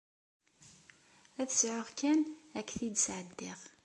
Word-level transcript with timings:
Ad 1.41 1.47
t-sɛuɣ 1.49 1.87
kan, 1.99 2.19
ad 2.57 2.63
k-t-id-sɛeddiɣ. 2.67 3.59